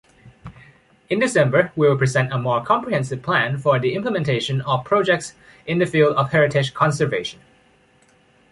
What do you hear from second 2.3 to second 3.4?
a more comprehensive